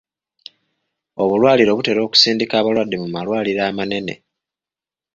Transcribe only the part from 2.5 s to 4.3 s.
abalwadde mu malwaliro amanene.